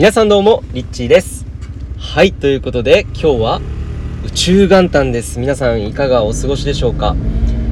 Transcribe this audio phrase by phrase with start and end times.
[0.00, 1.44] 皆さんどうも、リッチーです。
[1.98, 3.60] はい、ということで、今日は
[4.24, 5.38] 宇宙元旦です。
[5.38, 7.14] 皆さんいかがお過ごしでしょうか？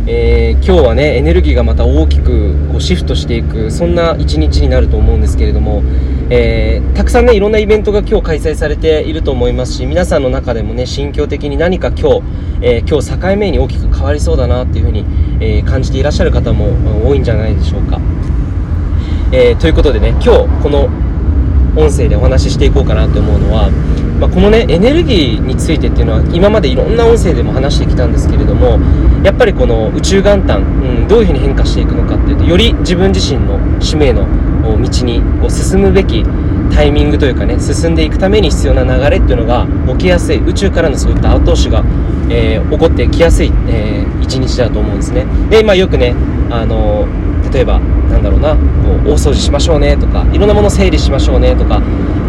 [0.07, 5.83] えー今日はね、エネルギーがまた大きくこうシフトしていく、そんな一日になると思うんですけれども、
[6.29, 12.23] えーたくさんね、いろんなイベントが今日開催されていると思いますし、皆さんの中でもね、心境的に何か今日、
[12.61, 15.07] えー今日境目に大きく変わりそうだなっていうふうに、
[15.41, 17.99] え感じていらっしゃる方も多いんじゃないでしょうか。
[19.33, 20.91] えということでね、今日この
[21.79, 23.71] 音声でお話ししていこうかなと思うのは、
[24.21, 28.79] まあ、このねエネルギーについてっていうのは今までいろんな音声でも話してきたんですけれども
[29.25, 34.27] やっぱりこの宇宙元旦、うん、どういうふうに変化していくのかっていうとより自分自身の使命の
[34.63, 36.25] 道にこう進むべき
[36.71, 41.85] タイミングというかね進んでいくために必要な流れっていうのが起きやすい宇宙からのそういった後押しが、
[42.31, 45.25] えー起こってきやすい、えー一日だと思うんですね。
[45.49, 46.15] で今よくね
[46.51, 48.59] あのー例えばなんだろうなこ
[49.05, 51.83] う大掃除しましょうねとかいろんなもの整理しましょうねとか、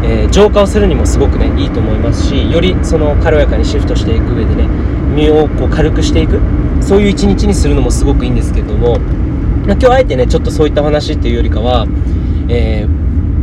[0.03, 4.67] えー浄化をするにもすごくねいいと思いますしよりその軽やかにシフトしていく上でね
[5.15, 6.39] 身をこう軽くしていく
[6.81, 9.01] そういう一日にするのもすごくいいんですけれども、まあ、
[9.73, 11.87] 今日あえてねちょっとそういったお話っていうよりかは、
[12.47, 12.99] えー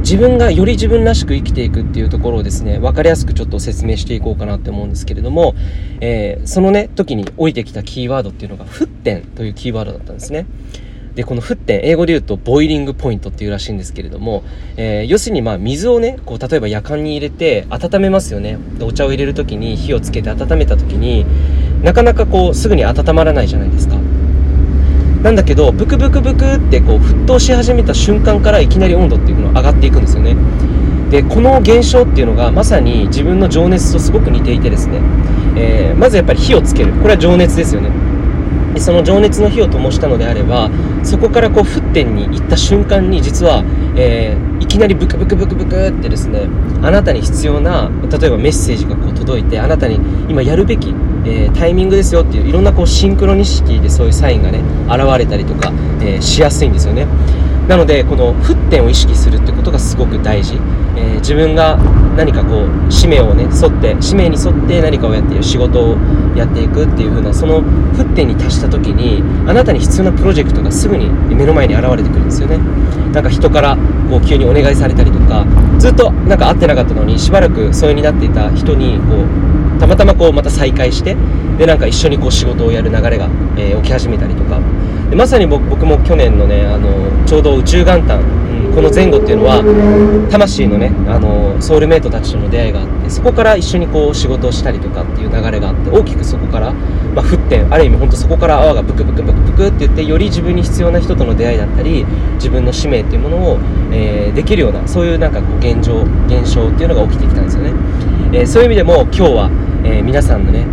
[0.07, 5.57] 自分がより自分らしく生きていくっていうところをですね分かりやすくちょっと説明していこうかなって思うんですけれども、
[6.01, 10.47] えーそのね時に降りてきたキーワードっていうのが「沸点」というキーワードだったんですね。
[11.17, 14.45] でこの沸点英語で言うとボイリングポイントっていうらしいんですけれども、
[14.77, 18.59] えー要するにまあ水をねこう例えばやかんに入れて温めますよね。
[18.83, 21.25] お茶を入れる時に火をつけて温めた時に
[21.83, 23.97] なかなかこうすぐに温まらないじゃないですか。
[25.23, 30.37] なんだけどブクブクブクってこう沸騰し始めた瞬間からいきなり温度っていうのが上がっていくんですよね。
[31.11, 35.01] でこの現象っていうのがまさに自分の情熱とすごく似ていてですね、
[35.57, 36.93] えーまずやっぱり火をつける。
[36.93, 37.91] これは情熱ですよね。
[38.77, 40.71] でその情熱の火を灯したのであれば
[41.03, 43.65] そこからこう沸点に行った瞬間に実は、
[43.97, 46.49] えーいきなりブクブクブクブクってですね
[46.83, 49.97] あなたに必要な例えばメッセージがこう届いてあなたに
[50.29, 50.93] 今やるべき、
[51.27, 57.07] えータイミングですよっていういろんなこうシンクロニシティでそういうサインがね現れたりとか、えーしやすいんですよね。
[57.69, 60.55] なのでこの沸点を意識するってことがすごく大事、
[60.97, 61.77] えー自分が
[62.17, 65.97] 何かこう使命をね沿って使命に沿って何かをやっている仕事を
[66.37, 67.63] やっていくっていう風なその
[67.95, 72.59] 沸点に達した時にあなたに必要なプロジェクトがすぐに目の前に現れてくるんですよね。
[73.13, 73.77] なんか人から
[74.09, 75.45] こう急にお願いされたりとか
[75.79, 81.17] ずっとなんか会ってなかったのにしばらく疎遠になっていた人にこうたまたまこうまた再会して
[81.59, 84.61] でなんか一緒にこう仕事をやる流れが、えー起き始めたりとか。
[85.11, 86.89] でまさに僕僕も去年のねあの
[87.27, 102.05] ちょうど宇宙元旦、うんこの前後っていうのは魂のねあのソウルメイトたちとの出会いがあってそこから一緒にこう仕事をしたりとかっていう流れがあって大きくそこから、まあ、沸点ある意味本当そこから泡がブクブクブクブクって言ってより自分に必要な人との出会いだったり
[102.35, 103.59] 自分の使命っていうものを、
[103.93, 107.73] えーできるようなそういうなんかこう現状現象っていうのが起きてきたんですよね、
[108.35, 109.51] えーそういう意味でも今日は、
[109.87, 110.67] えー皆さんのね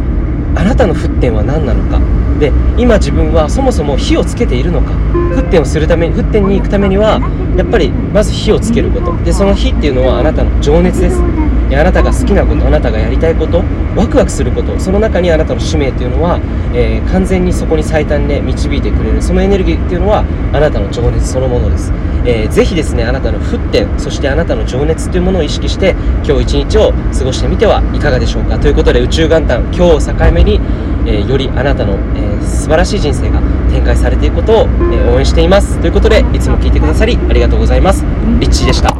[0.55, 1.99] あなたの沸点は何なのか。
[2.39, 4.91] で今自分はそもそも火をつけているのか。
[5.35, 7.19] 沸点をするために沸点に行くためには
[7.55, 9.15] やっぱりまず火をつけること。
[9.23, 11.21] でその火っていうのはあなたの情熱です。
[11.69, 13.63] であなたが好きなことあなたがやりたいこと
[13.95, 14.77] ワクワクすること。
[14.79, 16.39] その中にあなたの使命っていうのは、
[16.73, 19.21] えー完全にそこに最短で導いてくれる。
[19.21, 21.91] そのエネルギーっていうのはあなたの情熱そのものです、
[22.25, 25.95] えーぜひですねあなたの沸点そしてあなたの情熱というものを意識して
[26.25, 30.59] 今日一日を過ごしてみてはいかがでしょうかということで宇宙元旦今日を境目に、
[31.05, 33.41] えーよりあなたの、えー素晴らしい人生が
[33.71, 38.03] 展開されていくことを、えー応援していますということでいつも聞いてくださりありがとうございます
[38.39, 38.95] リッチーでした